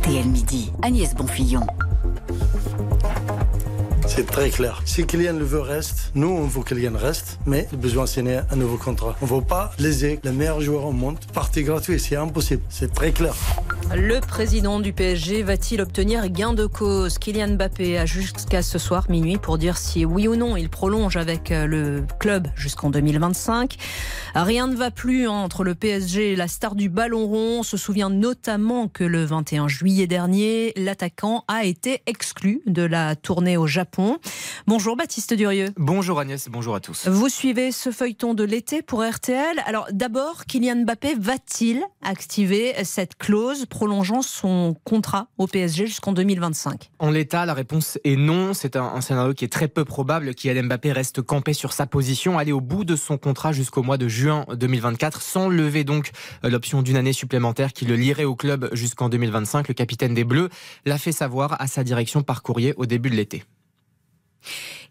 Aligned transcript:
RTL 0.00 0.28
Midi, 0.28 0.72
Agnès 0.80 1.14
Bonfillon. 1.14 1.60
C'est 4.20 4.26
très 4.26 4.50
clair. 4.50 4.82
Si 4.84 5.06
Kylian 5.06 5.38
le 5.38 5.46
veut, 5.46 5.62
reste. 5.62 6.12
Nous, 6.14 6.28
on 6.28 6.44
veut 6.44 6.62
que 6.62 6.74
Kylian 6.74 6.92
reste, 6.94 7.38
mais 7.46 7.66
il 7.72 7.78
a 7.78 7.80
besoin 7.80 8.04
de 8.04 8.08
signer 8.10 8.40
un 8.50 8.56
nouveau 8.56 8.76
contrat. 8.76 9.16
On 9.22 9.24
ne 9.24 9.30
veut 9.30 9.40
pas 9.40 9.72
léser 9.78 10.20
le 10.22 10.32
meilleur 10.32 10.60
joueur 10.60 10.84
au 10.84 10.92
monde. 10.92 11.16
Partie 11.32 11.62
gratuite, 11.62 12.00
c'est 12.00 12.16
impossible. 12.16 12.60
C'est 12.68 12.92
très 12.92 13.12
clair. 13.12 13.34
Le 13.96 14.20
président 14.20 14.78
du 14.78 14.92
PSG 14.92 15.42
va-t-il 15.42 15.80
obtenir 15.80 16.28
gain 16.28 16.52
de 16.52 16.66
cause? 16.66 17.18
Kylian 17.18 17.54
Mbappé 17.54 17.98
a 17.98 18.04
jusqu'à 18.04 18.62
ce 18.62 18.78
soir 18.78 19.06
minuit 19.08 19.38
pour 19.38 19.56
dire 19.56 19.78
si 19.78 20.04
oui 20.04 20.28
ou 20.28 20.36
non 20.36 20.56
il 20.56 20.68
prolonge 20.68 21.16
avec 21.16 21.50
euh, 21.50 21.66
le 21.66 22.04
club 22.20 22.46
jusqu'en 22.54 22.90
2025. 22.90 23.76
Rien 24.36 24.68
ne 24.68 24.76
va 24.76 24.92
plus 24.92 25.26
entre 25.26 25.64
le 25.64 25.74
PSG 25.74 26.32
et 26.32 26.36
la 26.36 26.46
star 26.46 26.76
du 26.76 26.88
ballon 26.88 27.26
rond. 27.26 27.60
On 27.60 27.62
se 27.64 27.76
souvient 27.76 28.10
notamment 28.10 28.86
que 28.86 29.02
le 29.02 29.24
21 29.24 29.66
juillet 29.66 30.06
dernier, 30.06 30.72
l'attaquant 30.76 31.44
a 31.48 31.64
été 31.64 32.02
exclu 32.06 32.60
de 32.66 32.82
la 32.82 33.16
tournée 33.16 33.56
au 33.56 33.66
Japon. 33.66 34.09
Bonjour 34.66 34.96
Baptiste 34.96 35.34
Durieux. 35.34 35.68
Bonjour 35.76 36.20
Agnès, 36.20 36.48
bonjour 36.48 36.74
à 36.74 36.80
tous. 36.80 37.08
Vous 37.08 37.28
suivez 37.28 37.72
ce 37.72 37.90
feuilleton 37.90 38.34
de 38.34 38.44
l'été 38.44 38.82
pour 38.82 39.04
RTL. 39.04 39.62
Alors 39.66 39.86
d'abord, 39.92 40.46
Kylian 40.46 40.84
Mbappé 40.84 41.14
va-t-il 41.18 41.82
activer 42.02 42.74
cette 42.84 43.16
clause 43.16 43.66
prolongeant 43.66 44.22
son 44.22 44.76
contrat 44.84 45.28
au 45.38 45.46
PSG 45.46 45.86
jusqu'en 45.86 46.12
2025 46.12 46.90
En 46.98 47.10
l'état, 47.10 47.46
la 47.46 47.54
réponse 47.54 47.98
est 48.04 48.16
non. 48.16 48.54
C'est 48.54 48.76
un, 48.76 49.00
scénario 49.00 49.34
qui 49.34 49.44
est 49.44 49.48
très 49.48 49.68
peu 49.68 49.84
probable. 49.84 50.34
Kylian 50.34 50.64
Mbappé 50.64 50.92
reste 50.92 51.22
campé 51.22 51.52
sur 51.52 51.72
sa 51.72 51.86
position, 51.86 52.38
aller 52.38 52.52
au 52.52 52.60
bout 52.60 52.84
de 52.84 52.96
son 52.96 53.18
contrat 53.18 53.52
jusqu'au 53.52 53.82
mois 53.82 53.98
de 53.98 54.08
juin 54.08 54.44
2024, 54.52 55.22
sans 55.22 55.48
lever 55.48 55.84
donc 55.84 56.10
euh, 56.44 56.50
l'option 56.50 56.82
d'une 56.82 56.96
année 56.96 57.12
supplémentaire 57.12 57.72
qui 57.72 57.84
le 57.84 57.96
lierait 57.96 58.24
au 58.24 58.34
club 58.34 58.68
jusqu'en 58.72 59.08
2025. 59.08 59.68
Le 59.68 59.74
capitaine 59.74 60.14
des 60.14 60.24
Bleus 60.24 60.48
l'a 60.84 60.98
fait 60.98 61.12
savoir 61.12 61.60
à 61.60 61.66
sa 61.66 61.84
direction 61.84 62.22
par 62.22 62.42
courrier 62.42 62.74
au 62.76 62.86
début 62.86 63.10
de 63.10 63.16
l'été. 63.16 63.44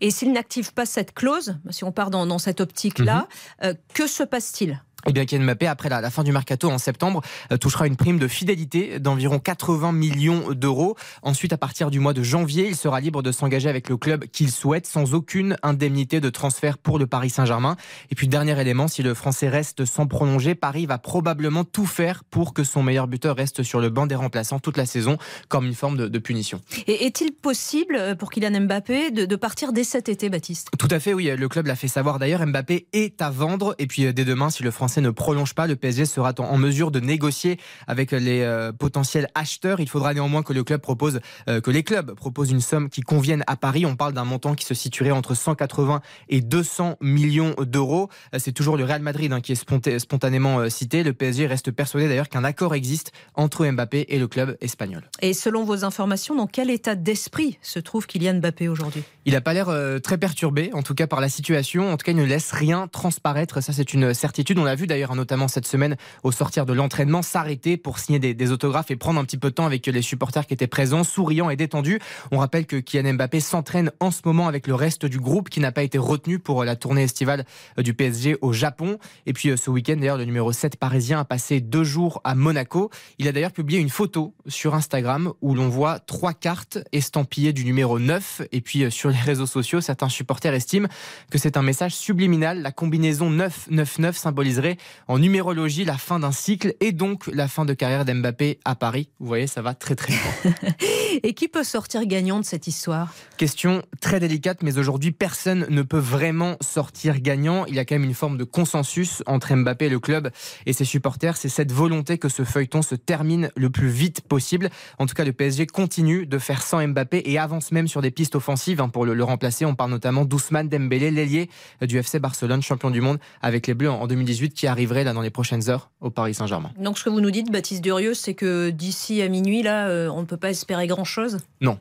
Et 0.02 0.12
s'il 0.12 0.32
n'active 0.32 0.74
pas 0.74 0.86
cette 0.86 1.14
clause, 1.14 1.58
si 1.70 1.84
on 1.84 1.92
part 1.92 2.10
dans, 2.10 2.40
cette 2.40 2.62
optique-là, 2.62 3.28
mhm. 3.62 3.68
euh, 3.68 3.74
que 3.94 4.08
se 4.08 4.24
passe-t-il? 4.24 4.82
Eh 5.08 5.14
bien, 5.14 5.26
Kylian 5.26 5.46
Mbappé, 5.46 5.68
après 5.68 5.90
la, 5.90 6.10
fin 6.10 6.24
du 6.24 6.32
mercato 6.32 6.70
en 6.70 6.78
septembre, 6.78 7.22
euh, 7.52 7.58
touchera 7.58 7.88
une 7.88 7.96
prime 7.96 8.20
de 8.20 8.28
fidélité 8.28 9.00
d'environ 9.00 9.40
80 9.40 9.92
millions 9.92 10.52
d'euros. 10.52 10.96
Ensuite, 11.22 11.54
à 11.54 11.58
partir 11.58 11.92
du 11.92 12.00
mois 12.00 12.14
de 12.14 12.24
janvier, 12.24 12.68
il 12.68 12.76
sera 12.76 13.00
libre 13.00 13.24
de 13.24 13.32
s'engager 13.32 13.70
avec 13.70 13.90
le 13.90 13.98
club 13.98 14.26
qu'il 14.26 14.52
souhaite 14.52 14.86
sans 14.86 15.14
aucune 15.14 15.58
indemnité 15.64 16.20
de 16.20 16.30
transfert 16.30 16.78
pour 16.78 17.00
le 17.00 17.08
Paris 17.08 17.30
Saint-Germain. 17.30 17.78
Et 18.12 18.16
puis, 18.16 18.28
dernier 18.28 18.60
élément, 18.60 18.88
si 18.88 19.04
le 19.04 19.14
Français 19.14 19.50
reste 19.50 19.86
sans 19.86 20.08
prolonger, 20.08 20.56
Paris 20.56 20.86
va 20.86 20.98
probablement 20.98 21.64
tout 21.64 21.86
faire 21.86 22.24
pour 22.24 22.54
que 22.54 22.64
son 22.64 22.84
meilleur 22.84 23.08
buteur 23.08 23.36
reste 23.36 23.64
sur 23.64 23.80
le 23.80 23.90
banc 23.90 24.06
des 24.06 24.16
remplaçants 24.16 24.60
toute 24.60 24.78
la 24.78 24.86
saison, 24.86 25.18
comme 25.48 25.66
une 25.66 25.76
forme 25.76 26.10
de, 26.10 26.20
punition. 26.20 26.60
Et 26.86 27.06
est-il 27.06 27.32
possible 27.32 27.96
euh, 27.96 28.14
pour 28.14 28.30
Kylian 28.30 28.60
Mbappé 28.62 29.12
de, 29.12 29.26
de, 29.26 29.36
partir 29.38 29.72
dès 29.72 29.86
cet 29.86 30.10
été, 30.10 30.30
Baptiste? 30.30 30.68
Tout 30.78 30.90
à 30.92 31.00
fait, 31.00 31.14
oui. 31.14 31.32
Le 31.34 31.48
club 31.48 31.68
l'a 31.68 31.78
fait 31.78 31.88
savoir 31.88 32.20
d'ailleurs. 32.20 32.46
Mbappé 32.46 32.88
est 32.92 33.22
à 33.22 33.30
vendre. 33.30 33.74
Et 33.80 33.88
puis, 33.88 34.06
euh, 34.06 34.12
dès 34.12 34.26
demain, 34.26 34.50
si 34.50 34.64
le 34.64 34.72
Français 34.72 34.89
ne 34.98 35.10
prolonge 35.10 35.54
pas, 35.54 35.68
le 35.68 35.76
PSG 35.76 36.06
sera 36.06 36.34
en 36.40 36.58
mesure 36.58 36.92
de 36.92 37.00
négocier 37.00 37.60
avec 37.88 38.12
les 38.12 38.42
euh, 38.42 38.72
potentiels 38.72 39.28
acheteurs. 39.36 39.80
Il 39.80 39.90
faudra 39.90 40.14
néanmoins 40.14 40.44
que 40.44 40.54
le 40.54 40.64
club 40.64 40.82
propose, 40.82 41.20
euh, 41.48 41.62
que 41.62 41.72
les 41.72 41.84
clubs 41.84 42.14
proposent 42.14 42.52
une 42.52 42.62
somme 42.62 42.90
qui 42.90 43.02
convienne 43.02 43.44
à 43.48 43.56
Paris. 43.56 43.86
On 43.86 43.96
parle 43.96 44.14
d'un 44.14 44.24
montant 44.26 44.56
qui 44.56 44.66
se 44.66 44.74
situerait 44.74 45.12
entre 45.12 45.36
180 45.36 46.02
et 46.30 46.42
200 46.42 46.98
millions 47.02 47.56
d'euros. 47.60 48.10
Euh, 48.34 48.40
c'est 48.40 48.52
toujours 48.52 48.78
le 48.78 48.84
Real 48.84 49.02
Madrid 49.02 49.32
hein, 49.32 49.42
qui 49.42 49.52
est 49.52 50.00
spontanément 50.00 50.70
cité. 50.70 51.04
Le 51.04 51.14
PSG 51.14 51.48
reste 51.48 51.72
persuadé 51.72 52.08
d'ailleurs 52.08 52.30
qu'un 52.30 52.44
accord 52.44 52.74
existe 52.74 53.12
entre 53.36 53.66
Mbappé 53.66 54.06
et 54.10 54.20
le 54.20 54.28
club 54.28 54.58
espagnol. 54.62 55.10
Et 55.22 55.34
selon 55.34 55.64
vos 55.64 55.86
informations, 55.86 56.36
dans 56.36 56.48
quel 56.48 56.70
état 56.70 56.96
d'esprit 56.96 57.60
se 57.62 57.80
trouve 57.80 58.08
Kylian 58.08 58.36
Mbappé 58.36 58.68
aujourd'hui? 58.68 59.04
Il 59.26 59.34
n'a 59.34 59.42
pas 59.42 59.54
l'air 59.54 59.70
très 60.02 60.18
perturbé, 60.18 60.72
en 60.74 60.82
tout 60.82 60.96
cas 60.96 61.08
par 61.08 61.22
la 61.22 61.30
situation. 61.30 61.92
En 61.92 61.98
tout 61.98 62.06
cas, 62.06 62.12
il 62.12 62.18
ne 62.18 62.24
laisse 62.24 62.52
rien 62.52 62.88
transparaître. 62.88 63.62
Ça, 63.62 63.74
c'est 63.74 63.94
une 63.94 64.14
certitude. 64.14 64.58
On 64.58 64.64
l'a 64.64 64.76
vu 64.80 64.88
d'ailleurs, 64.88 65.16
notamment 65.16 65.48
cette 65.48 65.68
semaine, 65.68 65.98
au 66.24 66.32
sortir 66.32 66.66
de 66.66 66.74
l'entraînement, 66.74 67.22
s'arrêter 67.22 67.78
pour 67.78 68.00
signer 68.00 68.20
des, 68.20 68.52
autographes 68.52 68.90
et 68.90 68.96
prendre 68.96 69.20
un 69.20 69.26
petit 69.26 69.38
peu 69.38 69.50
de 69.50 69.56
temps 69.56 69.66
avec 69.66 69.86
les 69.86 70.02
supporters 70.02 70.48
qui 70.48 70.54
étaient 70.54 70.68
présents, 70.68 71.04
souriants 71.04 71.50
et 71.50 71.56
détendus. 71.56 72.00
On 72.32 72.38
rappelle 72.38 72.66
que 72.66 72.78
Kylian 72.78 73.14
Mbappé 73.14 73.40
s'entraîne 73.40 73.92
en 74.00 74.12
ce 74.12 74.22
moment 74.26 74.48
avec 74.48 74.66
le 74.66 74.76
reste 74.76 75.06
du 75.06 75.20
groupe 75.20 75.50
qui 75.50 75.60
n'a 75.60 75.72
pas 75.72 75.84
été 75.84 75.98
retenu 75.98 76.40
pour 76.40 76.64
la 76.64 76.76
tournée 76.76 77.04
estivale 77.04 77.46
du 77.78 77.94
PSG 77.94 78.38
au 78.42 78.54
Japon. 78.54 78.98
Et 79.26 79.34
puis 79.34 79.50
euh, 79.50 79.58
ce 79.58 79.70
week-end, 79.70 79.98
d'ailleurs, 79.98 80.18
le 80.18 80.26
numéro 80.26 80.52
7 80.52 80.78
parisien 80.78 81.20
a 81.20 81.26
passé 81.26 81.60
deux 81.62 81.84
jours 81.84 82.22
à 82.24 82.34
Monaco. 82.34 82.90
Il 83.18 83.28
a 83.28 83.32
d'ailleurs 83.32 83.52
publié 83.52 83.80
une 83.80 83.90
photo 83.90 84.34
sur 84.48 84.74
Instagram 84.74 85.34
où 85.42 85.54
l'on 85.54 85.70
voit 85.70 86.00
trois 86.00 86.34
cartes 86.34 86.80
estampillées 86.92 87.54
du 87.54 87.66
numéro 87.66 88.00
9. 88.00 88.44
Et 88.52 88.62
puis 88.62 88.84
euh, 88.84 88.90
sur 88.90 89.10
les 89.10 89.18
réseaux 89.18 89.46
sociaux, 89.46 89.82
certains 89.82 90.10
supporters 90.10 90.54
estiment 90.54 90.88
que 91.30 91.38
c'est 91.38 91.58
un 91.58 91.62
message 91.62 91.96
subliminal. 91.96 92.62
La 92.62 92.72
combinaison 92.72 93.30
9-9-9 93.30 94.14
symboliserait 94.14 94.69
en 95.08 95.20
numérologie 95.20 95.86
la 95.86 95.98
fin 95.98 96.20
d'un 96.20 96.32
cycle 96.32 96.76
et 96.80 96.92
donc 96.92 97.28
la 97.28 97.48
fin 97.48 97.66
de 97.66 97.74
carrière 97.74 98.06
d'Mbappé 98.06 98.60
à 98.66 98.76
Paris. 98.76 99.10
Vous 99.20 99.28
voyez, 99.28 99.48
ça 99.48 99.62
va 99.62 99.74
très 99.74 99.96
très 99.96 100.14
loin. 100.14 100.54
et 101.24 101.34
qui 101.34 101.48
peut 101.48 101.64
sortir 101.64 102.06
gagnant 102.06 102.40
de 102.40 102.46
cette 102.46 102.68
histoire? 102.68 103.14
Question 103.38 103.84
très 104.02 104.20
délicate, 104.20 104.64
mais 104.64 104.78
aujourd'hui 104.78 105.12
personne 105.12 105.66
ne 105.70 105.82
peut 105.82 105.98
vraiment 105.98 106.58
sortir 106.62 107.20
gagnant. 107.20 107.66
Il 107.66 107.76
y 107.76 107.80
a 107.80 107.86
quand 107.86 107.96
même 107.96 108.04
une 108.04 108.14
forme 108.14 108.38
de 108.38 108.44
consensus 108.44 109.24
entre 109.26 109.56
Mbappé, 109.56 109.90
le 109.90 110.00
club 110.00 110.32
et 110.66 110.74
ses 110.74 110.86
supporters. 110.86 111.38
C'est 111.38 111.50
cette 111.50 111.72
volonté 111.72 112.18
que 112.18 112.30
ce 112.30 112.44
feuilleton 112.44 112.82
se 112.82 112.96
termine 112.96 113.50
le 113.56 113.70
plus 113.70 113.90
vite 113.90 114.22
possible. 114.22 114.70
En 114.98 115.06
tout 115.06 115.16
cas, 115.16 115.24
le 115.24 115.34
PSG 115.34 115.68
continue 115.68 116.26
de 116.26 116.38
faire 116.38 116.62
sans 116.62 116.86
Mbappé 116.86 117.24
et 117.26 117.38
avance 117.38 117.72
même 117.72 117.88
sur 117.88 118.02
des 118.02 118.12
pistes 118.12 118.36
offensives 118.36 118.82
hein, 118.82 118.90
pour 118.90 119.06
le, 119.06 119.24
remplacer. 119.24 119.66
On 119.66 119.76
parle 119.76 119.92
notamment 119.92 120.26
d'Ousmane 120.26 120.70
Dembélé, 120.70 121.12
l'ailier 121.12 121.50
du 121.82 121.98
FC 121.98 122.20
Barcelone, 122.20 122.62
champion 122.62 122.90
du 122.90 123.02
monde 123.02 123.20
avec 123.42 123.68
les 123.68 123.74
Bleus 123.74 123.92
en 123.92 124.08
2018, 124.08 124.54
qui 124.54 124.68
arriverait 124.68 125.04
là 125.04 125.14
dans 125.14 125.22
les 125.22 125.30
prochaines 125.30 125.70
heures 125.70 125.92
au 126.02 126.10
Paris 126.10 126.34
Saint-Germain. 126.34 126.72
Donc 126.80 126.98
ce 126.98 127.04
que 127.04 127.10
vous 127.10 127.22
nous 127.22 127.32
dites, 127.32 127.52
Baptiste 127.52 127.84
Durieux, 127.84 128.14
c'est 128.14 128.34
que 128.34 128.70
d'ici 128.70 129.22
à 129.22 129.28
minuit, 129.28 129.62
là, 129.62 129.88
euh, 129.88 130.10
on 130.10 130.22
ne 130.22 130.26
peut 130.26 130.38
pas 130.38 130.50
espérer 130.50 130.88
grand-chose 131.00 131.40
Non. 131.62 131.80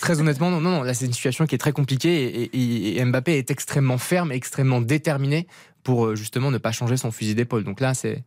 Très 0.00 0.20
honnêtement, 0.20 0.50
non, 0.50 0.60
non, 0.60 0.82
là 0.82 0.92
c'est 0.92 1.06
une 1.06 1.12
situation 1.12 1.46
qui 1.46 1.54
est 1.54 1.58
très 1.58 1.72
compliquée 1.72 2.50
et, 2.52 3.04
Mbappé 3.04 3.38
est 3.38 3.50
extrêmement 3.50 3.96
ferme, 3.96 4.32
extrêmement 4.32 4.80
déterminé 4.80 5.46
pour 5.84 6.06
euh, 6.06 6.16
justement 6.16 6.50
ne 6.50 6.58
pas 6.58 6.72
changer 6.72 6.96
son 6.96 7.10
fusil 7.12 7.34
d'épaule. 7.34 7.64
Donc 7.64 7.80
là, 7.80 7.94
c'est 7.94 8.24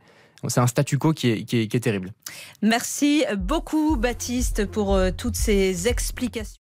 c'est 0.48 0.60
un 0.60 0.66
statu 0.66 0.98
quo 0.98 1.14
qui 1.14 1.30
est, 1.30 1.44
qui 1.44 1.60
est, 1.60 1.80
terrible. 1.80 2.14
Merci 2.64 3.24
beaucoup 3.38 3.96
Baptiste 3.96 4.66
pour 4.66 4.96
euh, 4.96 5.12
toutes 5.16 5.36
ces 5.36 5.88
explications. 5.88 6.50